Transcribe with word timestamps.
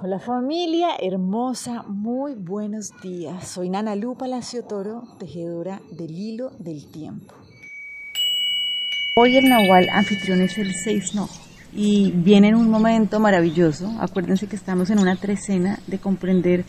Hola 0.00 0.20
familia 0.20 0.90
hermosa, 1.00 1.82
muy 1.88 2.34
buenos 2.34 2.92
días. 3.02 3.48
Soy 3.48 3.68
Nana 3.68 3.96
Lu 3.96 4.14
Palacio 4.14 4.62
Toro, 4.62 5.02
tejedora 5.18 5.80
del 5.90 6.12
hilo 6.12 6.52
del 6.60 6.86
tiempo. 6.86 7.34
Hoy 9.16 9.36
el 9.36 9.48
Nahual 9.48 9.88
anfitrión 9.90 10.40
es 10.40 10.56
el 10.56 10.72
6 10.72 11.16
no 11.16 11.28
y 11.72 12.12
viene 12.12 12.50
en 12.50 12.54
un 12.54 12.70
momento 12.70 13.18
maravilloso. 13.18 13.92
Acuérdense 13.98 14.46
que 14.46 14.54
estamos 14.54 14.88
en 14.90 15.00
una 15.00 15.16
trecena 15.16 15.80
de 15.88 15.98
comprender 15.98 16.64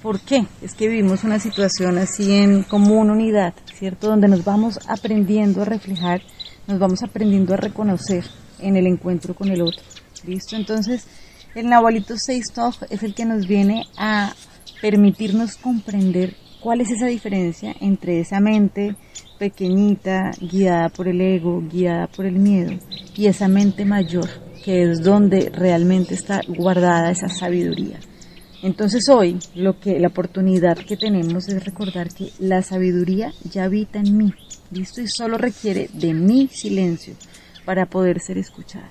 por 0.00 0.20
qué 0.20 0.46
es 0.62 0.74
que 0.74 0.86
vivimos 0.86 1.24
una 1.24 1.40
situación 1.40 1.98
así 1.98 2.32
en 2.32 2.62
común 2.62 3.10
unidad, 3.10 3.54
¿cierto? 3.74 4.06
Donde 4.06 4.28
nos 4.28 4.44
vamos 4.44 4.78
aprendiendo 4.86 5.62
a 5.62 5.64
reflejar, 5.64 6.22
nos 6.68 6.78
vamos 6.78 7.02
aprendiendo 7.02 7.54
a 7.54 7.56
reconocer 7.56 8.24
en 8.60 8.76
el 8.76 8.86
encuentro 8.86 9.34
con 9.34 9.48
el 9.48 9.62
otro. 9.62 9.82
¿Listo? 10.24 10.54
Entonces, 10.54 11.08
el 11.54 11.68
Nahualito 11.68 12.16
Seistog 12.16 12.74
es 12.90 13.02
el 13.02 13.14
que 13.14 13.24
nos 13.24 13.46
viene 13.46 13.86
a 13.96 14.34
permitirnos 14.80 15.56
comprender 15.56 16.36
cuál 16.60 16.80
es 16.80 16.90
esa 16.90 17.06
diferencia 17.06 17.74
entre 17.80 18.20
esa 18.20 18.40
mente 18.40 18.96
pequeñita, 19.38 20.32
guiada 20.40 20.88
por 20.88 21.08
el 21.08 21.20
ego, 21.20 21.62
guiada 21.62 22.08
por 22.08 22.26
el 22.26 22.38
miedo, 22.38 22.72
y 23.16 23.26
esa 23.26 23.48
mente 23.48 23.84
mayor, 23.84 24.28
que 24.64 24.82
es 24.82 25.02
donde 25.02 25.50
realmente 25.50 26.14
está 26.14 26.40
guardada 26.48 27.10
esa 27.10 27.28
sabiduría. 27.28 28.00
Entonces 28.62 29.08
hoy 29.08 29.38
lo 29.54 29.78
que 29.78 30.00
la 30.00 30.08
oportunidad 30.08 30.76
que 30.76 30.96
tenemos 30.96 31.48
es 31.48 31.64
recordar 31.64 32.08
que 32.08 32.32
la 32.40 32.62
sabiduría 32.62 33.32
ya 33.48 33.64
habita 33.64 34.00
en 34.00 34.16
mí, 34.16 34.34
listo 34.72 35.00
y 35.00 35.06
solo 35.06 35.38
requiere 35.38 35.88
de 35.92 36.12
mi 36.12 36.48
silencio 36.48 37.14
para 37.64 37.86
poder 37.86 38.18
ser 38.20 38.38
escuchada. 38.38 38.90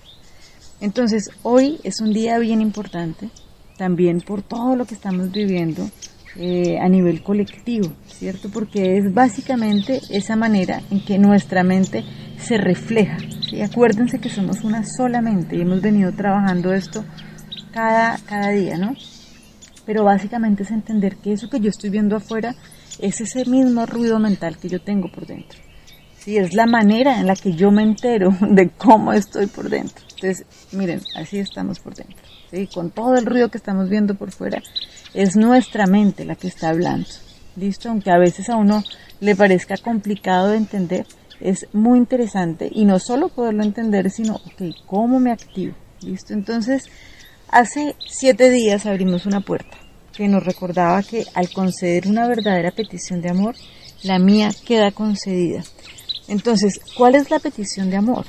Entonces, 0.79 1.31
hoy 1.43 1.79
es 1.83 2.01
un 2.01 2.13
día 2.13 2.37
bien 2.37 2.61
importante, 2.61 3.29
también 3.77 4.21
por 4.21 4.41
todo 4.41 4.75
lo 4.75 4.85
que 4.85 4.93
estamos 4.93 5.31
viviendo 5.31 5.89
eh, 6.35 6.77
a 6.79 6.87
nivel 6.87 7.23
colectivo, 7.23 7.91
¿cierto? 8.07 8.49
Porque 8.49 8.97
es 8.97 9.11
básicamente 9.11 9.99
esa 10.11 10.35
manera 10.35 10.81
en 10.91 11.03
que 11.03 11.17
nuestra 11.17 11.63
mente 11.63 12.03
se 12.37 12.57
refleja. 12.57 13.17
¿sí? 13.49 13.61
Acuérdense 13.61 14.19
que 14.19 14.29
somos 14.29 14.63
una 14.63 14.83
sola 14.83 15.19
mente 15.21 15.55
y 15.55 15.61
hemos 15.61 15.81
venido 15.81 16.11
trabajando 16.11 16.73
esto 16.73 17.03
cada, 17.71 18.19
cada 18.19 18.49
día, 18.49 18.77
¿no? 18.77 18.93
Pero 19.87 20.03
básicamente 20.03 20.61
es 20.61 20.69
entender 20.69 21.15
que 21.17 21.33
eso 21.33 21.49
que 21.49 21.59
yo 21.59 21.69
estoy 21.69 21.89
viendo 21.89 22.15
afuera 22.15 22.55
es 22.99 23.19
ese 23.19 23.45
mismo 23.45 23.87
ruido 23.87 24.19
mental 24.19 24.57
que 24.57 24.69
yo 24.69 24.79
tengo 24.79 25.11
por 25.11 25.25
dentro. 25.25 25.57
Sí, 26.19 26.37
es 26.37 26.53
la 26.53 26.67
manera 26.67 27.19
en 27.19 27.25
la 27.25 27.35
que 27.35 27.53
yo 27.53 27.71
me 27.71 27.81
entero 27.81 28.29
de 28.41 28.69
cómo 28.69 29.11
estoy 29.11 29.47
por 29.47 29.69
dentro. 29.69 30.06
Entonces, 30.19 30.45
miren, 30.71 31.01
así 31.15 31.37
estamos 31.37 31.79
por 31.79 31.93
dentro. 31.93 32.17
¿sí? 32.49 32.67
Con 32.73 32.89
todo 32.89 33.15
el 33.15 33.25
ruido 33.25 33.49
que 33.49 33.57
estamos 33.57 33.87
viendo 33.87 34.15
por 34.15 34.31
fuera, 34.31 34.63
es 35.13 35.35
nuestra 35.35 35.85
mente 35.85 36.25
la 36.25 36.35
que 36.35 36.47
está 36.47 36.69
hablando. 36.69 37.07
¿Listo? 37.55 37.89
Aunque 37.89 38.11
a 38.11 38.17
veces 38.17 38.49
a 38.49 38.55
uno 38.55 38.83
le 39.19 39.35
parezca 39.35 39.77
complicado 39.77 40.49
de 40.49 40.57
entender, 40.57 41.05
es 41.39 41.67
muy 41.71 41.99
interesante 41.99 42.69
y 42.71 42.85
no 42.85 42.99
solo 42.99 43.29
poderlo 43.29 43.63
entender, 43.63 44.09
sino, 44.09 44.35
ok, 44.35 44.75
¿cómo 44.87 45.19
me 45.19 45.31
activo? 45.31 45.75
¿Listo? 46.01 46.33
Entonces, 46.33 46.85
hace 47.49 47.95
siete 48.07 48.49
días 48.49 48.87
abrimos 48.87 49.27
una 49.27 49.41
puerta 49.41 49.77
que 50.13 50.27
nos 50.27 50.43
recordaba 50.43 51.03
que 51.03 51.25
al 51.35 51.51
conceder 51.51 52.07
una 52.07 52.27
verdadera 52.27 52.71
petición 52.71 53.21
de 53.21 53.29
amor, 53.29 53.55
la 54.01 54.17
mía 54.17 54.49
queda 54.65 54.91
concedida. 54.91 55.63
Entonces, 56.27 56.79
¿cuál 56.95 57.13
es 57.13 57.29
la 57.29 57.37
petición 57.37 57.91
de 57.91 57.97
amor? 57.97 58.25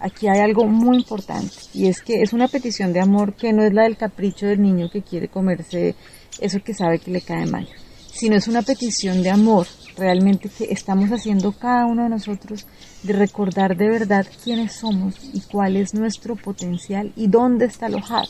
Aquí 0.00 0.28
hay 0.28 0.40
algo 0.40 0.64
muy 0.66 0.96
importante 0.96 1.54
y 1.74 1.86
es 1.86 2.00
que 2.00 2.22
es 2.22 2.32
una 2.32 2.48
petición 2.48 2.92
de 2.92 3.00
amor 3.00 3.34
que 3.34 3.52
no 3.52 3.62
es 3.62 3.72
la 3.72 3.82
del 3.82 3.96
capricho 3.96 4.46
del 4.46 4.62
niño 4.62 4.90
que 4.90 5.02
quiere 5.02 5.28
comerse 5.28 5.94
eso 6.40 6.58
que 6.64 6.72
sabe 6.72 6.98
que 6.98 7.10
le 7.10 7.20
cae 7.20 7.46
mal, 7.46 7.68
sino 8.12 8.36
es 8.36 8.48
una 8.48 8.62
petición 8.62 9.22
de 9.22 9.30
amor 9.30 9.66
realmente 9.96 10.48
que 10.48 10.72
estamos 10.72 11.10
haciendo 11.10 11.52
cada 11.52 11.86
uno 11.86 12.04
de 12.04 12.08
nosotros 12.08 12.66
de 13.02 13.12
recordar 13.12 13.76
de 13.76 13.90
verdad 13.90 14.26
quiénes 14.42 14.72
somos 14.72 15.16
y 15.34 15.40
cuál 15.42 15.76
es 15.76 15.92
nuestro 15.92 16.34
potencial 16.36 17.12
y 17.14 17.26
dónde 17.26 17.66
está 17.66 17.86
alojado. 17.86 18.28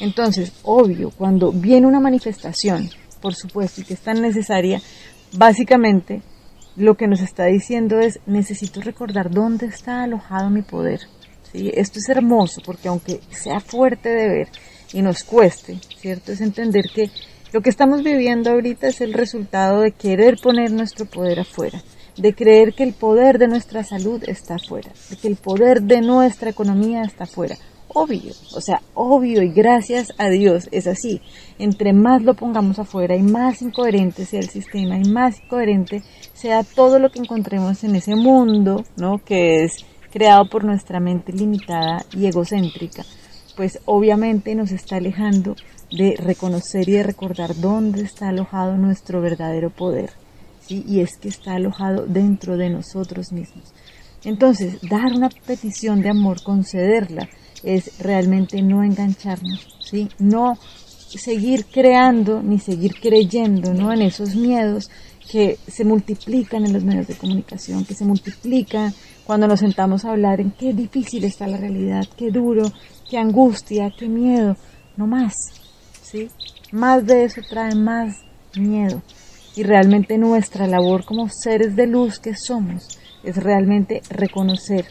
Entonces, 0.00 0.52
obvio, 0.62 1.10
cuando 1.10 1.52
viene 1.52 1.86
una 1.86 2.00
manifestación, 2.00 2.90
por 3.20 3.34
supuesto, 3.34 3.82
y 3.82 3.84
que 3.84 3.94
es 3.94 4.00
tan 4.00 4.20
necesaria, 4.20 4.80
básicamente 5.32 6.22
lo 6.76 6.96
que 6.96 7.06
nos 7.06 7.20
está 7.20 7.46
diciendo 7.46 7.98
es 7.98 8.20
necesito 8.26 8.80
recordar 8.80 9.30
dónde 9.30 9.66
está 9.66 10.02
alojado 10.02 10.50
mi 10.50 10.62
poder. 10.62 11.00
¿sí? 11.52 11.70
Esto 11.74 11.98
es 11.98 12.08
hermoso 12.08 12.60
porque 12.64 12.88
aunque 12.88 13.20
sea 13.30 13.60
fuerte 13.60 14.08
de 14.08 14.28
ver 14.28 14.48
y 14.92 15.02
nos 15.02 15.24
cueste, 15.24 15.78
¿cierto? 15.98 16.32
Es 16.32 16.40
entender 16.40 16.86
que 16.94 17.10
lo 17.52 17.60
que 17.60 17.70
estamos 17.70 18.02
viviendo 18.02 18.50
ahorita 18.50 18.88
es 18.88 19.00
el 19.00 19.12
resultado 19.12 19.80
de 19.80 19.92
querer 19.92 20.36
poner 20.40 20.70
nuestro 20.72 21.06
poder 21.06 21.40
afuera, 21.40 21.82
de 22.16 22.34
creer 22.34 22.74
que 22.74 22.84
el 22.84 22.92
poder 22.92 23.38
de 23.38 23.48
nuestra 23.48 23.82
salud 23.82 24.22
está 24.26 24.54
afuera, 24.54 24.90
de 25.10 25.16
que 25.16 25.28
el 25.28 25.36
poder 25.36 25.82
de 25.82 26.00
nuestra 26.00 26.50
economía 26.50 27.02
está 27.02 27.24
afuera 27.24 27.56
obvio, 27.92 28.32
o 28.54 28.60
sea, 28.60 28.82
obvio 28.94 29.42
y 29.42 29.50
gracias 29.50 30.12
a 30.18 30.28
Dios 30.28 30.68
es 30.72 30.86
así. 30.86 31.20
Entre 31.58 31.92
más 31.92 32.22
lo 32.22 32.34
pongamos 32.34 32.78
afuera 32.78 33.16
y 33.16 33.22
más 33.22 33.62
incoherente 33.62 34.24
sea 34.24 34.40
el 34.40 34.48
sistema 34.48 34.98
y 34.98 35.08
más 35.08 35.40
incoherente 35.40 36.02
sea 36.32 36.62
todo 36.62 36.98
lo 36.98 37.10
que 37.10 37.18
encontremos 37.18 37.82
en 37.84 37.96
ese 37.96 38.14
mundo, 38.14 38.84
¿no? 38.96 39.18
Que 39.24 39.64
es 39.64 39.84
creado 40.10 40.48
por 40.48 40.64
nuestra 40.64 41.00
mente 41.00 41.32
limitada 41.32 42.04
y 42.12 42.26
egocéntrica, 42.26 43.04
pues 43.56 43.80
obviamente 43.84 44.54
nos 44.54 44.72
está 44.72 44.96
alejando 44.96 45.56
de 45.90 46.16
reconocer 46.16 46.88
y 46.88 46.92
de 46.92 47.02
recordar 47.02 47.56
dónde 47.56 48.02
está 48.02 48.28
alojado 48.28 48.76
nuestro 48.76 49.20
verdadero 49.20 49.70
poder, 49.70 50.10
¿sí? 50.60 50.84
Y 50.86 51.00
es 51.00 51.16
que 51.16 51.28
está 51.28 51.54
alojado 51.54 52.06
dentro 52.06 52.56
de 52.56 52.70
nosotros 52.70 53.32
mismos. 53.32 53.72
Entonces, 54.24 54.78
dar 54.82 55.12
una 55.14 55.30
petición 55.30 56.02
de 56.02 56.10
amor, 56.10 56.42
concederla, 56.42 57.28
es 57.62 57.98
realmente 57.98 58.62
no 58.62 58.82
engancharnos, 58.82 59.66
¿sí? 59.80 60.08
No 60.18 60.58
seguir 61.18 61.66
creando 61.66 62.42
ni 62.42 62.58
seguir 62.58 62.94
creyendo, 63.00 63.74
¿no? 63.74 63.92
En 63.92 64.02
esos 64.02 64.34
miedos 64.36 64.90
que 65.30 65.58
se 65.66 65.84
multiplican 65.84 66.64
en 66.64 66.72
los 66.72 66.84
medios 66.84 67.06
de 67.06 67.14
comunicación, 67.14 67.84
que 67.84 67.94
se 67.94 68.04
multiplican 68.04 68.92
cuando 69.24 69.46
nos 69.46 69.60
sentamos 69.60 70.04
a 70.04 70.10
hablar 70.10 70.40
en 70.40 70.50
qué 70.50 70.72
difícil 70.72 71.24
está 71.24 71.46
la 71.46 71.56
realidad, 71.56 72.06
qué 72.16 72.30
duro, 72.30 72.64
qué 73.08 73.18
angustia, 73.18 73.92
qué 73.96 74.08
miedo, 74.08 74.56
no 74.96 75.06
más, 75.06 75.34
¿sí? 76.02 76.28
Más 76.72 77.06
de 77.06 77.24
eso 77.24 77.40
trae 77.48 77.74
más 77.74 78.16
miedo. 78.56 79.02
Y 79.56 79.62
realmente 79.62 80.18
nuestra 80.18 80.66
labor 80.66 81.04
como 81.04 81.28
seres 81.28 81.74
de 81.76 81.86
luz 81.86 82.18
que 82.18 82.34
somos 82.36 82.98
es 83.22 83.36
realmente 83.36 84.00
reconocer 84.08 84.86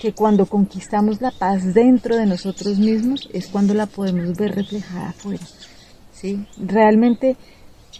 que 0.00 0.12
cuando 0.12 0.46
conquistamos 0.46 1.20
la 1.20 1.30
paz 1.30 1.74
dentro 1.74 2.16
de 2.16 2.26
nosotros 2.26 2.78
mismos 2.78 3.28
es 3.32 3.48
cuando 3.48 3.74
la 3.74 3.86
podemos 3.86 4.36
ver 4.36 4.54
reflejada 4.54 5.10
afuera. 5.10 5.44
¿sí? 6.12 6.46
Realmente, 6.56 7.36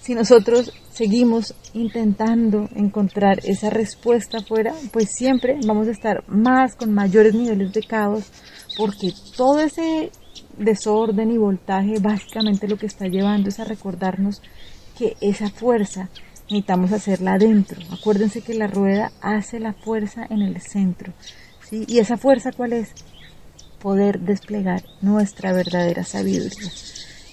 si 0.01 0.15
nosotros 0.15 0.73
seguimos 0.93 1.55
intentando 1.75 2.69
encontrar 2.75 3.41
esa 3.45 3.71
respuesta 3.71 4.39
afuera, 4.39 4.75
pues 4.93 5.11
siempre 5.13 5.59
vamos 5.67 5.89
a 5.89 5.93
estar 5.93 6.25
más 6.29 6.75
con 6.75 6.93
mayores 6.93 7.35
niveles 7.35 7.73
de 7.73 7.83
caos, 7.83 8.25
porque 8.77 9.13
todo 9.37 9.61
ese 9.61 10.11
desorden 10.57 11.31
y 11.31 11.39
voltaje 11.39 12.01
básicamente 12.01 12.69
lo 12.69 12.77
que 12.77 12.87
está 12.87 13.07
llevando 13.07 13.49
es 13.49 13.61
a 13.61 13.65
recordarnos 13.65 14.43
que 14.99 15.17
esa 15.21 15.49
fuerza 15.51 16.09
necesitamos 16.51 16.93
hacerla 16.93 17.35
adentro. 17.35 17.81
Acuérdense 17.93 18.41
que 18.41 18.55
la 18.55 18.67
rueda 18.67 19.13
hace 19.21 19.61
la 19.61 19.75
fuerza 19.75 20.27
en 20.29 20.43
el 20.43 20.61
centro. 20.61 21.13
¿Y 21.71 21.99
esa 21.99 22.17
fuerza 22.17 22.53
cuál 22.53 22.73
es? 22.73 22.91
Poder 23.81 24.21
desplegar 24.21 24.83
nuestra 25.01 25.53
verdadera 25.53 26.05
sabiduría. 26.05 26.71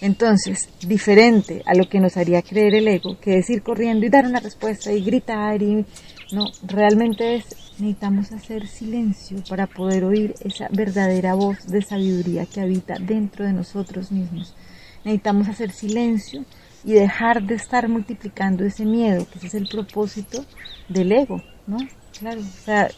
Entonces, 0.02 0.70
diferente 0.86 1.64
a 1.66 1.74
lo 1.74 1.90
que 1.90 2.00
nos 2.00 2.18
haría 2.18 2.42
creer 2.42 2.76
el 2.76 2.88
ego, 2.88 3.20
que 3.20 3.38
es 3.38 3.50
ir 3.50 3.64
corriendo 3.64 4.06
y 4.06 4.10
dar 4.10 4.26
una 4.26 4.40
respuesta 4.40 4.92
y 4.92 5.04
gritar 5.04 5.62
y 5.62 5.86
no, 6.32 6.46
realmente 6.64 7.36
es 7.36 7.46
necesitamos 7.80 8.32
hacer 8.32 8.68
silencio 8.68 9.44
para 9.50 9.68
poder 9.68 10.06
oír 10.06 10.34
esa 10.40 10.70
verdadera 10.72 11.34
voz 11.34 11.68
de 11.68 11.82
sabiduría 11.82 12.46
que 12.46 12.62
habita 12.62 12.96
dentro 13.00 13.46
de 13.46 13.54
nosotros 13.54 14.12
mismos. 14.12 14.56
Necesitamos 15.04 15.50
hacer 15.50 15.72
silencio 15.72 16.46
y 16.84 16.94
dejar 16.94 17.44
de 17.44 17.56
estar 17.56 17.90
multiplicando 17.90 18.64
ese 18.64 18.86
miedo, 18.86 19.28
que 19.30 19.40
ese 19.40 19.48
es 19.48 19.54
el 19.56 19.68
propósito 19.68 20.46
del 20.88 21.12
ego, 21.12 21.44
¿no? 21.68 21.78
Claro, 22.20 22.42
o 22.42 22.66
sea, 22.66 22.90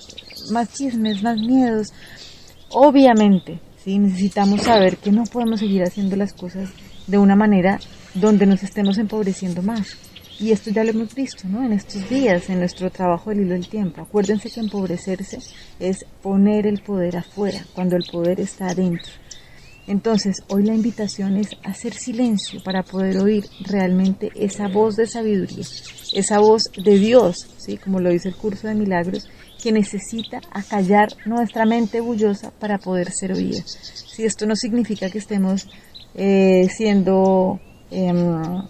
más 0.51 0.73
chismes, 0.73 1.23
más 1.23 1.37
miedos. 1.37 1.87
Obviamente, 2.69 3.59
sí, 3.83 3.97
necesitamos 3.97 4.61
saber 4.61 4.97
que 4.97 5.11
no 5.11 5.23
podemos 5.23 5.59
seguir 5.59 5.83
haciendo 5.83 6.15
las 6.15 6.33
cosas 6.33 6.69
de 7.07 7.17
una 7.17 7.35
manera 7.35 7.79
donde 8.13 8.45
nos 8.45 8.63
estemos 8.63 8.97
empobreciendo 8.97 9.61
más. 9.61 9.97
Y 10.39 10.51
esto 10.51 10.69
ya 10.69 10.83
lo 10.83 10.91
hemos 10.91 11.15
visto, 11.15 11.47
¿no? 11.47 11.63
En 11.65 11.73
estos 11.73 12.07
días, 12.09 12.49
en 12.49 12.59
nuestro 12.59 12.91
trabajo 12.91 13.31
del 13.31 13.41
hilo 13.41 13.53
del 13.53 13.67
tiempo. 13.67 14.01
Acuérdense 14.01 14.51
que 14.51 14.59
empobrecerse 14.59 15.39
es 15.79 16.05
poner 16.21 16.67
el 16.67 16.81
poder 16.83 17.17
afuera, 17.17 17.65
cuando 17.73 17.95
el 17.95 18.03
poder 18.11 18.39
está 18.39 18.67
adentro. 18.67 19.11
Entonces, 19.87 20.43
hoy 20.49 20.63
la 20.63 20.75
invitación 20.75 21.37
es 21.37 21.51
hacer 21.63 21.93
silencio 21.93 22.61
para 22.61 22.83
poder 22.83 23.19
oír 23.19 23.45
realmente 23.61 24.31
esa 24.35 24.67
voz 24.67 24.97
de 24.97 25.07
sabiduría, 25.07 25.65
esa 26.13 26.39
voz 26.39 26.63
de 26.75 26.99
Dios, 26.99 27.47
¿sí? 27.57 27.77
como 27.77 28.01
lo 28.01 28.09
dice 28.09 28.27
el 28.27 28.35
curso 28.35 28.67
de 28.67 28.75
milagros, 28.75 29.29
que 29.63 29.71
necesita 29.71 30.41
acallar 30.51 31.07
nuestra 31.25 31.65
mente 31.65 32.01
bullosa 32.01 32.51
para 32.51 32.77
poder 32.77 33.11
ser 33.11 33.31
oída. 33.31 33.63
Si 33.65 34.25
esto 34.25 34.45
no 34.45 34.57
significa 34.57 35.09
que 35.09 35.19
estemos 35.19 35.67
eh, 36.15 36.67
siendo, 36.69 37.59
em, 37.89 38.61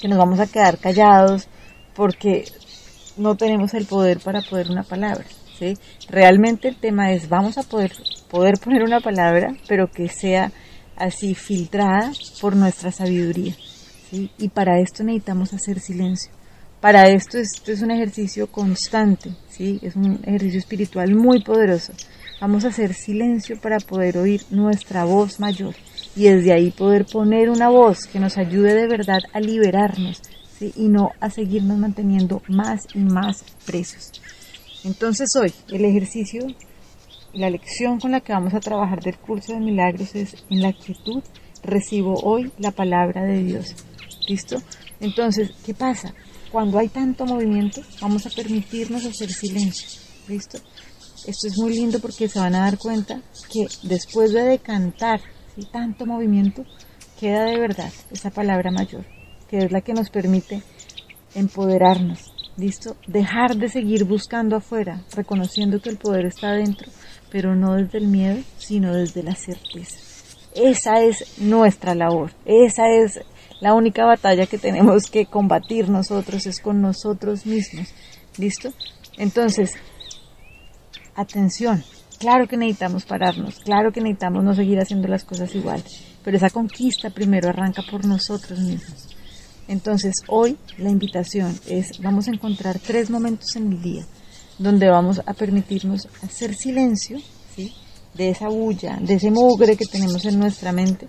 que 0.00 0.08
nos 0.08 0.18
vamos 0.18 0.40
a 0.40 0.48
quedar 0.48 0.78
callados 0.78 1.46
porque 1.94 2.44
no 3.16 3.36
tenemos 3.36 3.72
el 3.74 3.86
poder 3.86 4.18
para 4.18 4.42
poder 4.42 4.70
una 4.70 4.82
palabra. 4.82 5.24
Realmente 6.08 6.68
el 6.68 6.76
tema 6.76 7.12
es, 7.12 7.28
vamos 7.28 7.58
a 7.58 7.62
poder, 7.62 7.92
poder 8.30 8.58
poner 8.58 8.82
una 8.82 9.00
palabra, 9.00 9.54
pero 9.68 9.90
que 9.90 10.08
sea 10.08 10.52
así 10.96 11.34
filtrada 11.34 12.12
por 12.40 12.56
nuestra 12.56 12.92
sabiduría. 12.92 13.54
Y 14.12 14.48
para 14.48 14.80
esto 14.80 15.04
necesitamos 15.04 15.52
hacer 15.52 15.80
silencio. 15.80 16.32
Para 16.80 17.08
esto 17.10 17.36
esto 17.36 17.72
es 17.72 17.82
un 17.82 17.90
ejercicio 17.90 18.46
constante, 18.46 19.30
¿sí? 19.50 19.78
es 19.82 19.96
un 19.96 20.18
ejercicio 20.24 20.58
espiritual 20.58 21.14
muy 21.14 21.42
poderoso. 21.42 21.92
Vamos 22.40 22.64
a 22.64 22.68
hacer 22.68 22.94
silencio 22.94 23.60
para 23.60 23.78
poder 23.80 24.16
oír 24.16 24.40
nuestra 24.48 25.04
voz 25.04 25.38
mayor 25.40 25.74
y 26.16 26.24
desde 26.24 26.54
ahí 26.54 26.70
poder 26.70 27.04
poner 27.04 27.50
una 27.50 27.68
voz 27.68 28.06
que 28.06 28.18
nos 28.18 28.38
ayude 28.38 28.74
de 28.74 28.88
verdad 28.88 29.20
a 29.34 29.40
liberarnos 29.40 30.22
y 30.58 30.88
no 30.88 31.10
a 31.20 31.28
seguirnos 31.28 31.76
manteniendo 31.76 32.40
más 32.48 32.86
y 32.94 33.00
más 33.00 33.44
presos. 33.66 34.12
Entonces 34.84 35.34
hoy 35.36 35.52
el 35.68 35.84
ejercicio, 35.84 36.46
la 37.32 37.50
lección 37.50 38.00
con 38.00 38.12
la 38.12 38.20
que 38.20 38.32
vamos 38.32 38.54
a 38.54 38.60
trabajar 38.60 39.02
del 39.02 39.18
curso 39.18 39.52
de 39.52 39.60
milagros 39.60 40.14
es 40.14 40.36
en 40.50 40.62
la 40.62 40.72
quietud 40.72 41.22
recibo 41.62 42.14
hoy 42.22 42.50
la 42.58 42.70
palabra 42.70 43.22
de 43.24 43.42
Dios. 43.42 43.74
¿Listo? 44.28 44.56
Entonces, 45.00 45.50
¿qué 45.64 45.74
pasa? 45.74 46.14
Cuando 46.52 46.78
hay 46.78 46.88
tanto 46.88 47.26
movimiento, 47.26 47.82
vamos 48.00 48.26
a 48.26 48.30
permitirnos 48.30 49.04
hacer 49.04 49.30
silencio. 49.30 50.00
¿Listo? 50.28 50.58
Esto 51.26 51.46
es 51.46 51.58
muy 51.58 51.74
lindo 51.74 52.00
porque 52.00 52.28
se 52.28 52.38
van 52.38 52.54
a 52.54 52.60
dar 52.60 52.78
cuenta 52.78 53.20
que 53.52 53.66
después 53.82 54.32
de 54.32 54.42
decantar 54.42 55.20
tanto 55.66 56.06
movimiento, 56.06 56.64
queda 57.18 57.44
de 57.44 57.58
verdad 57.58 57.92
esa 58.10 58.30
palabra 58.30 58.70
mayor, 58.70 59.04
que 59.48 59.58
es 59.58 59.72
la 59.72 59.80
que 59.80 59.92
nos 59.92 60.10
permite 60.10 60.62
empoderarnos, 61.34 62.32
¿Listo? 62.60 62.94
Dejar 63.06 63.56
de 63.56 63.70
seguir 63.70 64.04
buscando 64.04 64.54
afuera, 64.54 65.00
reconociendo 65.16 65.80
que 65.80 65.88
el 65.88 65.96
poder 65.96 66.26
está 66.26 66.50
adentro, 66.50 66.90
pero 67.30 67.56
no 67.56 67.76
desde 67.76 67.96
el 67.96 68.06
miedo, 68.06 68.42
sino 68.58 68.94
desde 68.94 69.22
la 69.22 69.34
certeza. 69.34 69.96
Esa 70.54 71.00
es 71.00 71.38
nuestra 71.38 71.94
labor, 71.94 72.32
esa 72.44 72.82
es 72.90 73.18
la 73.62 73.72
única 73.72 74.04
batalla 74.04 74.44
que 74.44 74.58
tenemos 74.58 75.10
que 75.10 75.24
combatir 75.24 75.88
nosotros, 75.88 76.44
es 76.44 76.60
con 76.60 76.82
nosotros 76.82 77.46
mismos. 77.46 77.94
¿Listo? 78.36 78.74
Entonces, 79.16 79.72
atención, 81.14 81.82
claro 82.18 82.46
que 82.46 82.58
necesitamos 82.58 83.06
pararnos, 83.06 83.58
claro 83.60 83.90
que 83.90 84.02
necesitamos 84.02 84.44
no 84.44 84.54
seguir 84.54 84.78
haciendo 84.80 85.08
las 85.08 85.24
cosas 85.24 85.54
igual, 85.54 85.82
pero 86.22 86.36
esa 86.36 86.50
conquista 86.50 87.08
primero 87.08 87.48
arranca 87.48 87.80
por 87.90 88.04
nosotros 88.04 88.58
mismos. 88.58 89.09
Entonces 89.70 90.24
hoy 90.26 90.58
la 90.78 90.90
invitación 90.90 91.56
es, 91.64 92.00
vamos 92.02 92.26
a 92.26 92.32
encontrar 92.32 92.80
tres 92.80 93.08
momentos 93.08 93.54
en 93.54 93.72
el 93.72 93.80
día 93.80 94.04
donde 94.58 94.90
vamos 94.90 95.20
a 95.24 95.32
permitirnos 95.32 96.08
hacer 96.24 96.56
silencio 96.56 97.18
de 98.14 98.30
esa 98.30 98.48
bulla, 98.48 98.98
de 99.00 99.14
ese 99.14 99.30
mugre 99.30 99.76
que 99.76 99.86
tenemos 99.86 100.24
en 100.24 100.40
nuestra 100.40 100.72
mente 100.72 101.06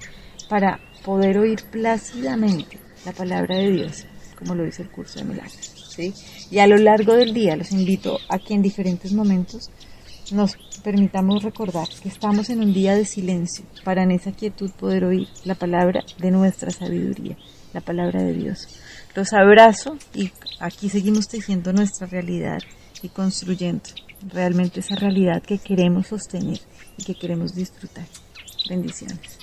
para 0.48 0.80
poder 1.04 1.40
oír 1.40 1.64
plácidamente 1.72 2.80
la 3.04 3.14
palabra 3.14 3.58
de 3.58 3.72
Dios, 3.72 4.06
como 4.38 4.54
lo 4.54 4.64
dice 4.64 4.84
el 4.84 4.92
curso 4.92 5.18
de 5.18 5.26
milagros. 5.26 5.90
¿sí? 5.90 6.14
Y 6.52 6.60
a 6.60 6.68
lo 6.68 6.78
largo 6.78 7.16
del 7.16 7.34
día 7.34 7.56
los 7.56 7.72
invito 7.72 8.20
a 8.30 8.38
que 8.38 8.54
en 8.54 8.62
diferentes 8.62 9.12
momentos 9.12 9.72
nos 10.32 10.58
permitamos 10.84 11.44
recordar 11.44 11.88
que 12.02 12.10
estamos 12.10 12.50
en 12.50 12.62
un 12.62 12.74
día 12.74 12.96
de 12.96 13.06
silencio 13.06 13.66
para 13.84 14.04
en 14.04 14.12
esa 14.12 14.32
quietud 14.32 14.72
poder 14.72 15.04
oír 15.06 15.28
la 15.46 15.56
palabra 15.56 16.04
de 16.18 16.32
nuestra 16.32 16.72
sabiduría 16.72 17.38
la 17.74 17.82
palabra 17.82 18.22
de 18.22 18.34
Dios. 18.34 18.68
Los 19.16 19.34
abrazo 19.34 19.98
y 20.14 20.32
aquí 20.60 20.90
seguimos 20.90 21.28
tejiendo 21.28 21.74
nuestra 21.74 22.08
realidad 22.08 22.60
y 23.02 23.10
construyendo 23.10 23.84
realmente 24.30 24.82
esa 24.82 24.96
realidad 24.96 25.42
que 25.42 25.58
queremos 25.58 26.08
sostener 26.08 26.60
y 26.98 27.04
que 27.04 27.16
queremos 27.16 27.54
disfrutar. 27.54 28.06
Bendiciones. 28.70 29.41